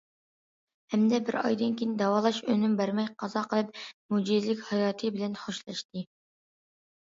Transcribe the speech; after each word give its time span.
ھەمدە 0.93 1.19
بىر 1.27 1.37
ئايدىن 1.41 1.75
كېيىن 1.81 1.91
داۋالاش 1.99 2.41
ئۈنۈم 2.47 2.75
بەرمەي 2.81 3.09
قازا 3.27 3.45
قىلىپ، 3.53 3.85
مۆجىزىلىك 4.17 4.67
ھاياتى 4.73 5.15
بىلەن 5.21 5.41
خوشلاشتى. 5.47 6.09